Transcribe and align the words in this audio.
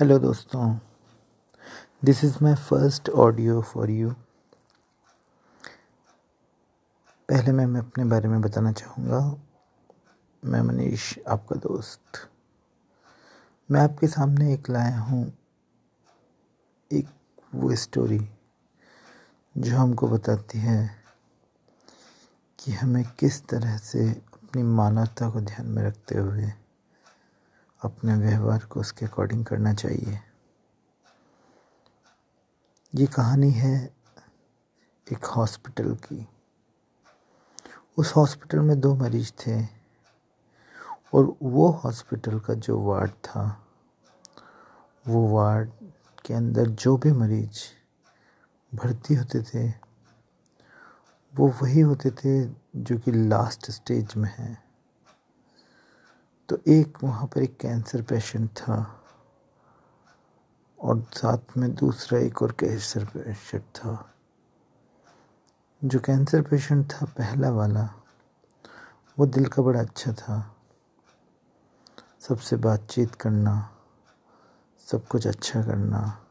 Hello 0.00 0.18
दोस्तों 0.18 0.78
this 2.04 2.24
is 2.24 2.36
my 2.42 2.54
first 2.54 3.08
audio 3.10 3.60
for 3.62 3.90
you 3.90 4.10
पहले 7.28 7.52
मैं 7.52 7.66
मैं 7.66 7.80
अपने 7.80 8.04
बारे 8.04 8.28
में 8.28 8.40
बताना 8.40 8.72
चाहूँगा। 8.72 9.20
मैं 10.44 10.60
मनीष, 10.60 11.18
आपका 11.28 11.56
दोस्त। 11.56 12.28
मैं 13.70 13.80
आपके 13.80 14.06
सामने 14.06 14.52
एक 14.54 14.70
लाया 14.70 14.98
हूँ, 14.98 15.32
एक 16.92 17.08
वो 17.54 17.74
स्टोरी 17.76 18.20
जो 19.58 19.76
हमको 19.76 20.08
बताती 20.08 20.58
है 20.58 20.90
कि 22.58 22.72
हमें 22.72 23.04
किस 23.20 23.46
तरह 23.48 23.76
से 23.78 24.10
अपनी 24.10 24.62
मानवता 24.62 25.30
को 25.30 25.40
ध्यान 25.40 25.66
में 25.66 25.82
रखते 25.82 26.18
हुए 26.18 26.52
अपने 27.86 28.14
व्यवहार 28.14 28.64
को 28.64 28.80
उसके 28.80 29.06
अकॉर्डिंग 29.06 29.44
करना 29.44 29.74
चाहिए। 29.74 30.20
ये 32.94 33.06
कहानी 33.06 33.50
है 33.50 33.96
एक 35.12 35.24
हॉस्पिटल 35.24 35.94
की। 35.94 36.28
उस 37.96 38.16
हॉस्पिटल 38.16 38.58
में 38.58 38.80
दो 38.80 38.94
मरीज़ 38.94 39.32
थे 39.32 39.62
और 41.14 41.36
वो 41.42 41.68
हॉस्पिटल 41.70 42.40
का 42.40 42.54
जो 42.54 42.80
वार्ड 42.80 43.10
था, 43.10 43.66
वो 45.08 45.28
वार्ड 45.28 45.70
के 46.26 46.34
अंदर 46.34 46.66
जो 46.66 46.96
भी 46.96 47.12
मरीज़ 47.12 47.62
भर्ती 48.74 49.14
होते 49.14 49.42
थे, 49.42 49.68
वो 51.34 51.48
वही 51.62 51.80
होते 51.80 52.10
थे 52.10 52.44
जो 52.76 52.98
कि 52.98 53.12
लास्ट 53.12 53.70
स्टेज 53.70 54.14
में 54.16 54.34
हैं। 54.38 54.65
तो 56.48 56.58
एक 56.68 56.98
वहाँ 57.04 57.26
पर 57.26 57.42
एक 57.42 57.58
कैंसर 57.58 58.02
पेशेंट 58.02 58.50
था 58.50 59.04
और 60.80 61.06
साथ 61.14 61.38
में 61.56 61.74
दूसरा 61.74 62.18
एक 62.18 62.42
और 62.42 62.52
कैंसर 62.52 63.04
पेशेंट 63.04 63.62
था। 63.62 64.14
जो 65.84 66.00
कैंसर 66.00 66.42
पेशेंट 66.42 66.92
था, 66.92 67.06
पहला 67.06 67.50
वाला, 67.50 67.88
वो 69.18 69.26
दिल 69.26 69.46
का 69.46 69.62
बड़ा 69.62 69.80
अच्छा 69.80 70.12
था। 70.12 70.56
सबसे 72.20 72.56
बातचीत 72.56 73.14
करना, 73.14 73.76
सब 74.78 75.06
कुछ 75.06 75.26
अच्छा 75.26 75.62
करना, 75.62 76.26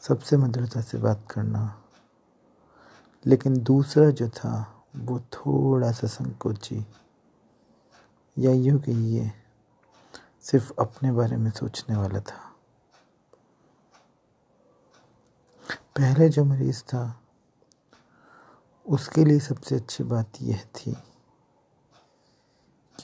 सबसे 0.00 0.36
मधुरता 0.36 0.80
से 0.80 0.98
बात 0.98 1.26
करना। 1.30 1.82
लेकिन 3.26 3.62
दूसरा 3.62 4.10
जो 4.10 4.28
था, 4.28 4.84
वो 4.96 5.20
थोड़ा 5.20 5.92
सा 5.92 6.06
संकोची। 6.06 6.86
या 8.38 8.52
यूँ 8.52 8.80
कहिए 8.80 9.32
सिर्फ़ 10.42 10.72
अपने 10.80 11.12
बारे 11.12 11.36
में 11.36 11.50
सोचने 11.50 11.96
वाला 11.96 12.20
था। 12.20 12.54
पहले 15.96 16.28
जो 16.28 16.44
मरीज़ 16.44 16.82
था, 16.82 17.20
उसके 18.86 19.24
लिए 19.24 19.38
सबसे 19.40 19.76
अच्छी 19.76 20.04
बात 20.04 20.32
यह 20.42 20.64
थी 20.76 20.96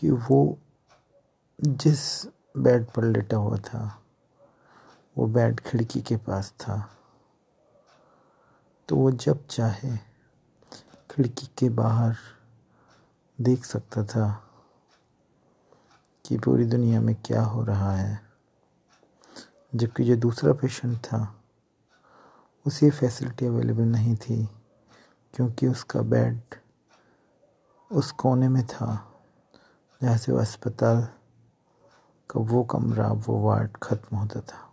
कि 0.01 0.11
वो 0.11 0.59
जिस 1.61 2.27
बेड 2.57 2.87
पर 2.91 3.05
लेटा 3.05 3.37
हुआ 3.37 3.57
था, 3.57 4.03
वो 5.19 5.27
बेड 5.27 5.61
खिड़की 5.61 6.01
के 6.01 6.17
पास 6.17 6.51
था। 6.51 6.97
तो 8.89 8.97
वो 8.97 9.11
जब 9.11 9.47
चाहे 9.47 9.97
खिड़की 11.11 11.47
के 11.59 11.69
बाहर 11.69 12.17
देख 13.41 13.65
सकता 13.65 14.05
था। 14.05 14.50
कि 16.31 16.39
पूरी 16.39 16.65
दुनिया 16.65 17.01
में 17.01 17.15
क्या 17.15 17.43
हो 17.43 17.65
रहा 17.65 17.97
है। 17.97 18.21
जबकि 19.75 20.05
जो 20.05 20.17
दूसरा 20.17 20.53
पेशेंट 20.53 20.99
था, 20.99 21.43
उसे 22.67 22.91
फैसिलिटी 22.91 23.47
अवेलेबल 23.47 23.83
नहीं 23.83 24.17
थी, 24.17 24.49
क्योंकि 25.35 25.67
उसका 25.67 26.01
बेड 26.01 26.41
उस 27.93 28.13
कोने 28.13 28.49
में 28.49 28.67
था, 28.67 29.13
जहाँ 30.03 30.17
से 30.17 30.33
वो 30.33 30.39
अस्पताल 30.39 31.09
का 32.31 32.41
वो 32.41 32.65
कमरा, 32.65 33.09
वो 33.09 33.41
वार्ड 33.41 33.71
ख़त्म 33.83 34.17
होता 34.17 34.41
था। 34.41 34.73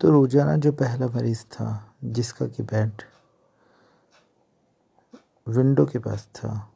तो 0.00 0.10
रोज़ाना 0.10 0.56
जो 0.56 0.72
पहला 0.72 1.06
मरीज़ 1.06 1.44
था, 1.44 1.94
जिसका 2.04 2.46
कि 2.46 2.62
बेड 2.62 3.02
विंडो 5.48 5.86
के 5.86 5.98
पास 5.98 6.26
था 6.26 6.73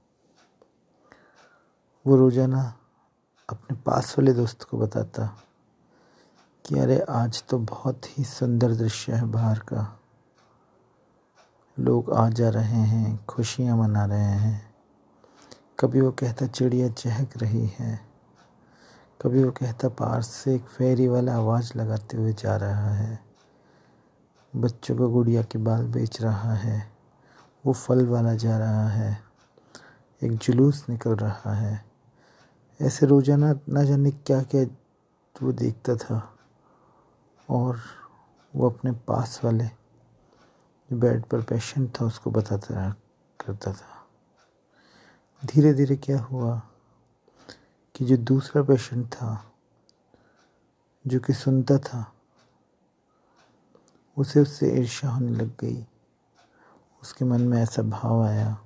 वो 2.09 2.17
रोज़ाना 2.17 2.75
अपने 3.51 3.77
पास 3.77 4.19
वाले 4.19 4.33
दोस्त 4.33 4.63
को 4.63 4.79
बताता 4.79 5.39
कि 6.67 6.79
अरे, 6.79 7.01
आज 7.01 7.45
तो 7.49 7.59
बहुत 7.59 8.19
ही 8.19 8.25
सुंदर 8.25 8.75
दृश्य 8.75 9.13
है 9.13 9.25
बाहर 9.25 9.59
का। 9.59 10.01
लोग 11.79 12.13
आ 12.13 12.29
जा 12.29 12.49
रहे 12.49 12.81
हैं, 12.81 13.25
खुशियाँ 13.25 13.77
मना 13.77 14.05
रहे 14.05 14.19
हैं। 14.19 14.75
कभी 15.81 16.01
वो 16.01 16.11
कहता, 16.11 16.47
चिड़िया 16.47 16.89
चहक 16.89 17.31
रही 17.37 17.73
है। 17.79 18.01
कभी 19.23 19.45
वो 19.45 19.51
कहता, 19.51 19.89
पार 19.89 20.23
से 20.23 20.55
एक 20.55 20.65
फेरी 20.65 21.09
वाला 21.09 21.37
आवाज़ 21.37 21.73
लगाते 21.77 22.17
हुए 22.17 22.33
जा 22.33 22.57
रहा 22.57 22.91
है। 22.95 23.25
बच्चों 24.57 24.97
को 24.97 25.09
गुड़िया 25.09 25.43
के 25.43 25.59
बाल 25.59 25.87
बेच 25.87 26.23
रहा 26.23 26.55
है। 26.55 26.93
वो 27.67 27.73
फल 27.73 28.07
वाला 28.07 28.35
जा 28.35 28.59
रहा 28.59 28.89
है। 28.89 29.23
एक 30.23 30.33
जुलूस 30.33 30.87
निकल 30.89 31.17
रहा 31.17 31.55
है। 31.55 31.88
ऐसे 32.81 33.07
रोज़ाना 33.07 33.61
ना 33.69 33.83
जाने 33.85 34.11
क्या 34.11 34.43
क्या 34.43 34.63
वो 35.43 35.53
देखता 35.53 35.97
था 35.97 36.37
और 37.51 37.81
वो 38.55 38.71
अपने 38.71 38.93
पास 38.93 39.41
वाले 39.45 39.65
जो 39.65 40.97
बेड 40.97 41.25
पर 41.25 41.43
पेशेंट 41.43 42.01
था, 42.01 42.05
उसको 42.05 42.31
बताता 42.31 42.75
रहा, 42.75 42.95
करता 43.41 43.73
था। 43.73 44.07
धीरे 45.47 45.73
धीरे 45.75 45.97
क्या 45.97 46.21
हुआ 46.21 46.61
कि 47.95 48.05
जो 48.05 48.17
दूसरा 48.17 48.63
पेशेंट 48.63 49.07
था, 49.07 49.53
जो 51.07 51.21
कि 51.21 51.33
सुनता 51.33 51.79
था, 51.79 52.13
उसे 54.17 54.41
उससे 54.41 54.71
ईर्ष्या 54.79 55.11
होने 55.11 55.33
लग 55.33 55.51
गई। 55.61 55.87
उसके 57.03 57.25
मन 57.25 57.41
में 57.41 57.63
ऐसा 57.63 57.83
भाव 57.83 58.23
आया 58.23 58.59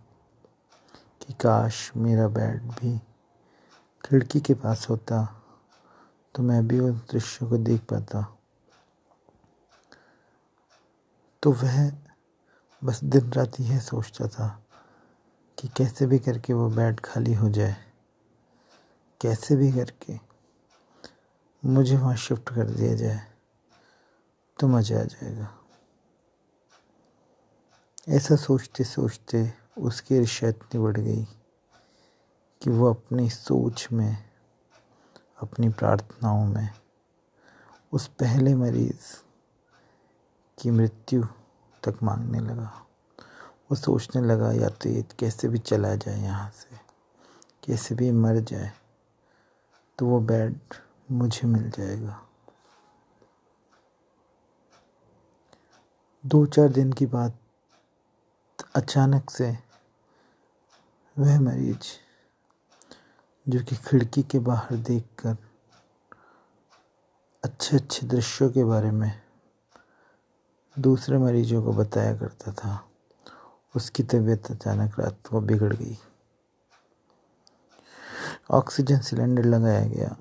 कि 1.21 1.33
काश 1.33 1.93
मेरा 1.97 2.29
बेड 2.29 2.63
भी 2.63 3.01
खिड़की 4.05 4.41
के 4.41 4.55
पास 4.55 4.87
होता 4.91 5.25
तो 6.35 6.43
मैं 6.43 6.67
भी 6.69 6.79
उस 6.81 6.95
दृश्य 7.11 7.47
को 7.47 7.57
देख 7.59 7.81
पाता। 7.91 8.23
तो 11.43 11.53
वह 11.53 11.91
बस 12.83 13.03
दिन 13.05 13.33
रात 13.33 13.61
यह 13.61 13.79
सोचता 13.81 14.27
था 14.29 14.49
कि 15.59 15.69
कैसे 15.69 16.07
भी 16.07 16.19
करके 16.19 16.53
वो 16.53 16.69
बेड 16.71 17.01
खाली 17.01 17.35
हो 17.35 17.49
जाए। 17.51 17.77
कैसे 19.21 19.57
भी 19.57 19.73
करके 19.73 20.19
मुझे 21.63 21.97
वहाँ 21.97 22.17
शिफ्ट 22.17 22.49
कर 22.49 22.71
दिया 22.71 22.95
जाए 22.95 23.21
तो 24.59 24.69
मज़ा 24.69 25.01
आ 25.01 25.05
जाएगा। 25.05 25.49
ऐसा 28.09 28.37
सोचते 28.37 28.85
सोचते 28.85 29.53
उसकी 29.79 30.19
इतनी 30.19 30.79
बढ़ 30.79 30.97
गई। 30.97 31.27
कि 32.63 32.71
वो 32.71 32.89
अपनी 32.91 33.29
सोच 33.31 33.87
में, 33.93 34.17
अपनी 35.43 35.69
प्रार्थनाओं 35.69 36.45
में, 36.47 36.69
उस 37.93 38.07
पहले 38.21 38.55
मरीज़ 38.55 39.07
की 40.59 40.71
मृत्यु 40.71 41.23
तक 41.83 42.03
मांगने 42.03 42.41
लगा। 42.41 42.71
वो 43.71 43.77
सोचने 43.77 44.23
लगा 44.23 44.53
या 44.53 44.69
तो 44.69 44.89
ये 44.89 45.03
कैसे 45.19 45.49
भी 45.49 45.59
चला 45.59 45.95
जाए 45.97 46.21
यहाँ 46.23 46.51
से, 46.51 46.77
कैसे 47.65 47.95
भी 47.95 48.11
मर 48.13 48.39
जाए 48.41 48.71
तो 49.99 50.07
वो 50.07 50.21
बेड 50.21 50.75
मुझे 51.11 51.49
मिल 51.49 51.71
जाएगा। 51.71 52.21
दो 56.25 56.45
चार 56.47 56.69
दिन 56.69 56.93
की 56.93 57.07
बात, 57.09 57.39
अचानक 58.77 59.31
से 59.31 59.51
वह 61.17 61.41
मरीज़ 61.41 61.91
जो 63.49 63.65
कि 63.65 63.77
खिड़की 63.77 64.23
के 64.23 64.39
बाहर 64.39 64.77
देखकर 64.77 65.37
अच्छे 67.45 67.77
अच्छे 67.77 68.07
दृश्यों 68.07 68.51
के 68.51 68.65
बारे 68.65 68.91
में 68.91 69.23
दूसरे 70.79 71.19
मरीजों 71.19 71.63
को 71.63 71.73
बताया 71.73 72.17
करता 72.17 72.53
था, 72.53 72.91
उसकी 73.77 74.03
तबीयत 74.03 74.51
अचानक 74.51 75.01
रात 75.01 75.27
को 75.31 75.41
बिगड़ 75.41 75.77
गई। 75.77 75.99
ऑक्सीजन 78.51 78.99
सिलेंडर 78.99 79.45
लगाया 79.45 79.87
गया। 79.87 80.17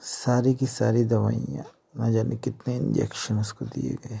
सारी 0.00 0.54
की 0.54 0.66
सारी 0.66 1.04
दवाइयाँ, 1.04 1.64
न 1.96 2.12
जाने 2.12 2.36
कितने 2.36 2.76
इंजेक्शन 2.76 3.38
उसको 3.38 3.64
दिए 3.64 3.94
गए। 3.94 4.20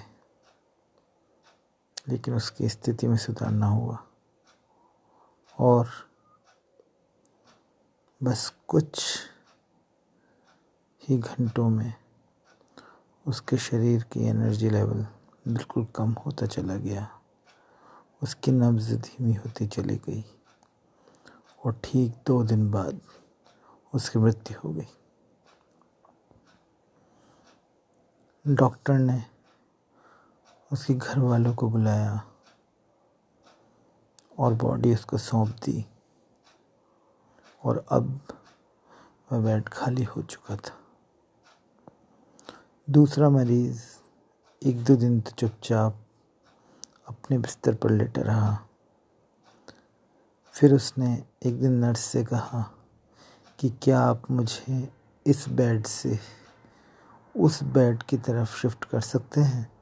लेकिन 2.08 2.34
उसकी 2.34 2.68
स्थिति 2.68 3.08
में 3.08 3.16
सुधार 3.16 3.50
ना 3.50 3.66
हुआ। 3.66 3.98
और 5.58 6.05
बस 8.22 8.48
कुछ 8.68 9.02
ही 11.02 11.18
घंटों 11.18 11.68
में 11.70 11.92
उसके 13.26 13.56
शरीर 13.56 14.02
की 14.02 14.20
एनर्जी 14.20 14.70
लेवल 14.70 15.06
बिल्कुल 15.48 15.86
कम 15.96 16.12
होता 16.12 16.46
चला 16.46 16.76
गया। 16.76 17.08
उसकी 18.22 18.52
नब्ज 18.52 18.92
धीमी 18.94 19.34
होती 19.34 19.66
चली 19.66 19.96
गई 19.96 20.24
और 21.64 21.80
ठीक 21.84 22.14
दो 22.26 22.42
दिन 22.44 22.70
बाद 22.70 23.00
उसकी 23.92 24.18
मृत्यु 24.18 24.58
हो 24.64 24.72
गई। 24.72 24.88
डॉक्टर 28.46 28.98
ने 28.98 29.22
उसके 30.72 30.94
घर 30.94 31.18
वालों 31.18 31.54
को 31.54 31.68
बुलाया 31.70 32.20
और 34.38 34.54
बॉडी 34.54 34.94
उसको 34.94 35.18
सौंप 35.18 35.48
दी। 35.48 35.84
और 37.66 37.84
अब 37.90 38.20
वह 39.32 39.40
बेड 39.40 39.68
खाली 39.68 40.02
हो 40.04 40.22
चुका 40.22 40.56
था। 40.56 40.78
दूसरा 42.90 43.30
मरीज़ 43.30 43.82
एक 44.62 44.84
दो 44.84 44.96
दिन 44.96 45.20
तो 45.20 45.30
चुपचाप 45.30 45.98
अपने 47.08 47.38
बिस्तर 47.38 47.74
पर 47.74 47.90
लेटा 47.90 48.22
रहा। 48.22 48.58
फिर 50.54 50.74
उसने 50.74 51.24
एक 51.46 51.60
दिन 51.60 51.72
नर्स 51.72 52.00
से 52.00 52.24
कहा 52.24 52.62
कि 53.58 53.70
क्या 53.82 54.00
आप 54.00 54.30
मुझे 54.30 54.88
इस 55.26 55.48
बेड 55.48 55.86
से 55.86 56.18
उस 57.36 57.62
बेड 57.62 58.02
की 58.02 58.16
तरफ़ 58.16 58.56
शिफ्ट 58.56 58.84
कर 58.84 59.00
सकते 59.00 59.40
हैं 59.40 59.72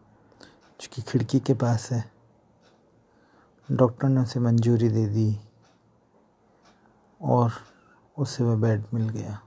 जो 0.80 0.88
कि 0.92 1.02
खिड़की 1.02 1.40
के 1.40 1.54
पास 1.54 1.90
है? 1.92 2.12
डॉक्टर 3.68 4.08
ने 4.08 4.20
उसे 4.20 4.40
मंजूरी 4.40 4.88
दे 4.88 5.06
दी 5.06 5.40
और 7.20 7.52
उसे 8.16 8.44
वह 8.44 8.56
बेड 8.56 8.84
मिल 8.94 9.08
गया। 9.08 9.40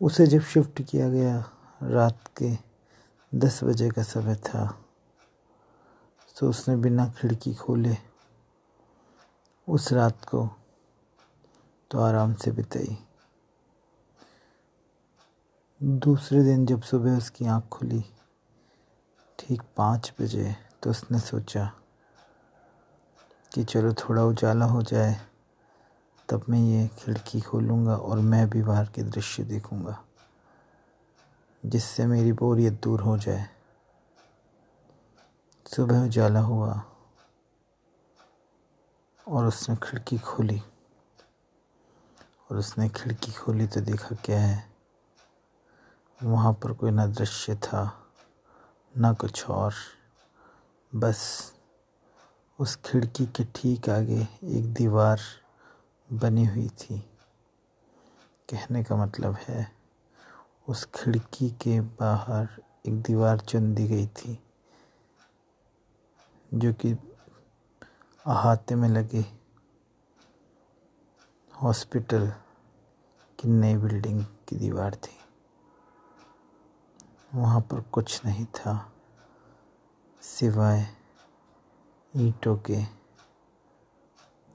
उसे 0.00 0.26
जब 0.26 0.40
शिफ्ट 0.42 0.82
किया 0.82 1.08
गया, 1.08 1.38
रात 1.82 2.28
के 2.38 2.50
दस 3.32 3.62
बजे 3.64 3.88
का 3.90 4.02
समय 4.02 4.34
था 4.44 4.66
तो 6.36 6.48
उसने 6.50 6.76
बिना 6.76 7.06
खिड़की 7.10 7.54
खोले 7.54 7.96
उस 9.68 9.92
रात 9.92 10.24
को 10.24 10.48
तो 11.90 12.00
आराम 12.00 12.34
से 12.34 12.50
बिताई। 12.50 12.96
दूसरे 15.80 16.42
दिन 16.44 16.66
जब 16.66 16.82
सुबह 16.82 17.16
उसकी 17.16 17.46
आँख 17.46 17.68
खुली, 17.68 18.04
ठीक 19.38 19.62
पाँच 19.76 20.12
बजे 20.20 20.54
तो 20.82 20.90
उसने 20.90 21.18
सोचा 21.20 21.70
कि 23.52 23.64
चलो 23.64 23.92
थोड़ा 23.94 24.24
उजाला 24.24 24.64
हो 24.64 24.82
जाए। 24.82 25.14
तब 26.28 26.44
मैं 26.48 26.58
ये 26.60 26.86
खिड़की 26.98 27.40
खोलूँगा 27.40 27.96
और 27.96 28.18
मैं 28.20 28.48
भी 28.50 28.62
बाहर 28.62 28.86
के 28.94 29.02
दृश्य 29.02 29.42
देखूँगा, 29.44 29.98
जिससे 31.62 32.06
मेरी 32.06 32.32
बोरियत 32.32 32.80
दूर 32.84 33.00
हो 33.00 33.16
जाए। 33.18 33.48
सुबह 35.66 36.04
उजाला 36.04 36.40
हुआ 36.40 36.82
और 39.26 39.46
उसने 39.46 39.76
खिड़की 39.76 40.18
खोली। 40.18 40.60
और 42.50 42.56
उसने 42.56 42.88
खिड़की 42.88 43.32
खोली 43.32 43.66
तो 43.66 43.80
देखा 43.80 44.16
क्या 44.24 44.40
है, 44.40 44.64
वहाँ 46.20 46.52
पर 46.52 46.72
कोई 46.72 46.90
ना 46.90 47.06
दृश्य 47.06 47.54
था, 47.56 47.92
ना 48.94 49.12
कुछ 49.12 49.48
और। 49.50 49.74
बस 50.92 51.52
उस 52.58 52.76
खिड़की 52.84 53.26
के 53.26 53.44
ठीक 53.54 53.88
आगे 53.90 54.26
एक 54.44 54.72
दीवार 54.74 55.20
बनी 56.12 56.44
हुई 56.44 56.68
थी। 56.68 56.98
कहने 58.48 58.82
का 58.84 58.96
मतलब 58.96 59.36
है, 59.38 59.72
उस 60.68 60.84
खिड़की 60.94 61.50
के 61.50 61.80
बाहर 61.80 62.48
एक 62.86 63.00
दीवार 63.02 63.40
चुन 63.40 63.74
दी 63.74 63.86
गई 63.88 64.06
थी, 64.06 64.38
जो 66.54 66.72
कि 66.72 66.92
अहाते 68.26 68.74
में 68.74 68.88
लगे 68.88 69.24
हॉस्पिटल 71.52 72.28
की 73.38 73.48
नई 73.48 73.76
बिल्डिंग 73.76 74.24
की 74.48 74.56
दीवार 74.56 74.94
थी। 74.94 75.16
वहाँ 77.34 77.60
पर 77.60 77.80
कुछ 77.80 78.24
नहीं 78.24 78.44
था, 78.46 78.92
सिवाय 80.22 80.86
ईंटों 82.14 82.56
के, 82.56 82.82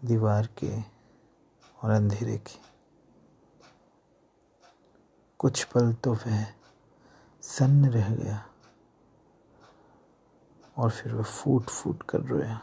दीवार 0.05 0.47
के 0.57 0.92
और 1.83 1.91
अंधेरे 1.91 2.37
के। 2.37 2.59
कुछ 5.39 5.63
पल 5.63 5.93
तो 5.93 6.13
वह 6.15 6.45
सन्न 7.43 7.89
रह 7.89 8.09
गया 8.09 8.43
और 10.77 10.89
फिर 10.89 11.13
वह 11.13 11.23
फूट 11.23 11.69
फूट 11.69 12.03
कर 12.03 12.21
रोया 12.21 12.59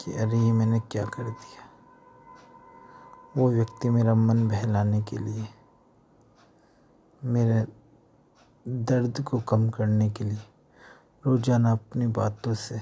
कि 0.00 0.12
अरे 0.14 0.38
ये 0.38 0.52
मैंने 0.52 0.80
क्या 0.80 1.04
कर 1.06 1.22
दिया? 1.24 1.66
वो 3.36 3.50
व्यक्ति 3.50 3.90
मेरा 3.90 4.14
मन 4.14 4.46
बहलाने 4.48 5.00
के 5.02 5.18
लिए, 5.18 5.46
मेरे 7.22 7.66
दर्द 8.66 9.20
को 9.22 9.40
कम 9.40 9.68
करने 9.70 10.08
के 10.10 10.24
लिए, 10.24 10.42
रोज़ाना 11.26 11.72
अपनी 11.72 12.06
बातों 12.12 12.54
से 12.56 12.80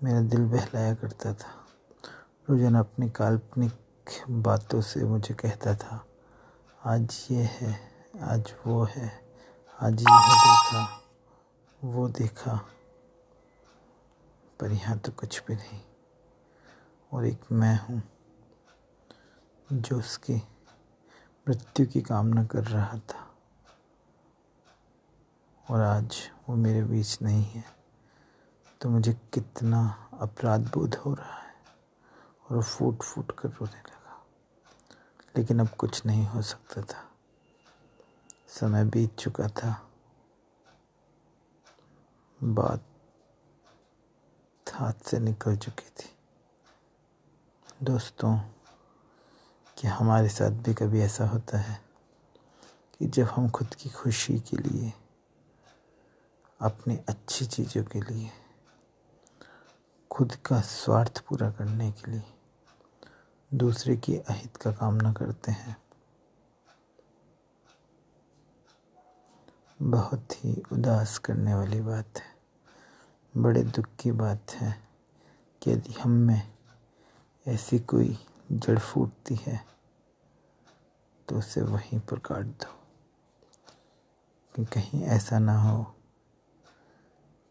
मेरा 0.00 0.20
दिल 0.22 0.44
बहलाया 0.46 0.94
करता 0.94 1.32
था। 1.34 1.54
रोज़ाना 2.50 2.78
अपनी 2.78 3.10
काल्पनिक 3.10 3.72
बातों 4.30 4.80
से 4.80 5.04
मुझे 5.04 5.34
कहता 5.34 5.74
था, 5.74 6.06
आज 6.84 7.28
ये 7.30 7.42
है, 7.42 7.80
आज 8.22 8.54
वो 8.66 8.84
है, 8.84 9.24
आज 9.82 10.02
यह 10.02 10.18
देखा, 10.28 11.02
वो 11.84 12.08
देखा। 12.08 12.56
पर 14.60 14.72
यहाँ 14.72 14.98
तो 14.98 15.12
कुछ 15.12 15.42
भी 15.48 15.54
नहीं। 15.54 15.80
और 17.12 17.26
एक 17.26 17.40
मैं 17.52 17.80
हूँ, 17.80 18.02
जो 19.72 19.98
उसकी 19.98 20.34
मृत्यु 21.48 21.86
की 21.86 22.02
कामना 22.02 22.44
कर 22.44 22.64
रहा 22.64 22.98
था। 22.98 23.30
और 25.70 25.80
आज 25.80 26.16
वो 26.48 26.56
मेरे 26.56 26.82
बीच 26.82 27.22
नहीं 27.22 27.44
है। 27.44 27.64
तो 28.80 28.88
मुझे 28.88 29.12
कितना 29.12 30.10
अपराध 30.20 30.60
बोध 30.60 30.94
हो 30.94 31.14
रहा 31.14 31.38
है। 31.40 31.45
और 32.50 32.62
फूट 32.62 33.02
फूट 33.02 33.38
कर 33.38 33.48
रोने 33.48 33.78
लगा। 33.78 34.26
लेकिन 35.36 35.60
अब 35.60 35.68
कुछ 35.68 36.06
नहीं 36.06 36.26
हो 36.26 36.42
सकता 36.42 36.82
था। 36.82 37.12
समय 38.48 38.84
बीत 38.84 39.16
चुका 39.16 39.48
था। 39.48 39.90
बात 42.44 42.84
हाथ 44.72 44.92
से 44.92 45.18
निकल 45.18 45.56
चुकी 45.56 45.90
थी। 45.90 46.16
दोस्तों 47.82 48.38
कि 49.78 49.88
हमारे 49.88 50.28
साथ 50.28 50.50
भी 50.50 50.74
कभी 50.74 51.00
ऐसा 51.00 51.26
होता 51.26 51.58
है 51.58 51.84
कि 52.98 53.06
जब 53.06 53.24
हम 53.24 53.50
खुद 53.50 53.74
की 53.74 53.88
खुशी 53.88 54.40
के 54.40 54.56
लिए, 54.56 54.92
अपनी 56.60 56.96
अच्छी 56.96 57.46
चीज़ों 57.46 57.84
के 57.84 58.00
लिए, 58.00 58.30
खुद 60.10 60.34
का 60.34 60.60
स्वार्थ 60.60 61.18
पूरा 61.18 61.50
करने 61.50 61.92
के 61.92 62.10
लिए 62.10 62.35
दूसरे 63.54 63.96
की 63.96 64.16
अहित 64.16 64.56
का 64.56 64.72
कामना 64.72 65.12
करते 65.12 65.52
हैं। 65.52 65.76
बहुत 69.82 70.44
ही 70.44 70.62
उदास 70.72 71.18
करने 71.18 71.54
वाली 71.54 71.80
बात 71.80 72.18
है। 72.18 72.36
बड़े 73.36 73.62
दुख 73.62 73.84
की 74.00 74.12
बात 74.12 74.50
है 74.50 74.88
कि 75.62 75.70
यदि 75.70 75.92
हम 75.92 76.10
में 76.10 76.54
ऐसी 77.46 77.78
कोई 77.78 78.18
जड़ 78.52 78.78
फूटती 78.78 79.34
है 79.34 79.66
तो 81.28 81.38
उसे 81.38 81.62
वहीं 81.62 82.00
पर 82.00 82.18
काट 82.18 82.44
दो। 82.44 82.72
कि 84.56 84.64
कहीं 84.64 85.02
ऐसा 85.02 85.38
ना 85.38 85.62
हो 85.62 85.94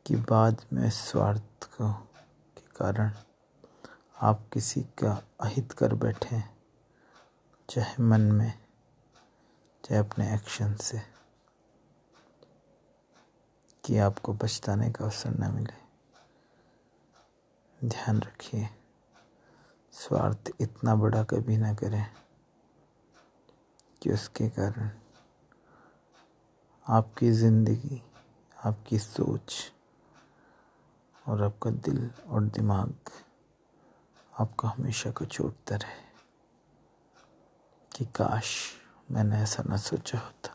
कि 0.05 0.15
बाद 0.15 0.61
में 0.73 0.89
स्वार्थ 0.89 1.63
को 1.63 1.93
के 2.57 2.61
कारण 2.61 3.11
आप 4.21 4.49
किसी 4.53 4.81
का 4.81 5.23
अहित 5.41 5.71
कर 5.71 5.93
बैठे, 5.93 6.43
चाहे 7.69 8.03
मन 8.03 8.21
में, 8.21 8.53
चाहे 9.85 9.99
अपने 9.99 10.33
एक्शन 10.33 10.75
से, 10.75 11.01
कि 13.85 13.97
आपको 13.97 14.33
पछताने 14.33 14.91
का 14.91 15.05
अवसर 15.05 15.29
न 15.29 15.51
मिले। 15.55 15.73
ध्यान 17.87 18.21
रखिए, 18.21 18.69
स्वार्थ 19.91 20.51
इतना 20.61 20.95
बड़ा 20.95 21.23
कभी 21.23 21.57
ना 21.57 21.73
करें, 21.73 22.05
कि 24.01 24.11
उसके 24.11 24.49
कारण 24.49 24.89
आपकी 26.87 27.31
ज़िंदगी, 27.31 28.01
आपकी 28.65 28.99
सोच 28.99 29.71
और 31.27 31.43
आपका 31.43 31.69
दिल 31.69 32.11
और 32.27 32.43
दिमाग 32.43 32.95
आपका 34.39 34.69
हमेशा 34.69 35.11
कुछ 35.11 35.41
उठता 35.41 35.75
रहे 35.75 36.03
कि 37.95 38.05
काश 38.05 38.55
मैंने 39.11 39.35
ऐसा 39.35 39.63
ना 39.69 39.77
सोचा 39.77 40.17
होता। 40.19 40.54